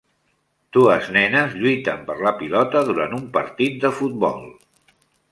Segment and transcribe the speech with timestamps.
[0.75, 4.41] Dues nenes lluiten per la pilota durant un partit de futbol.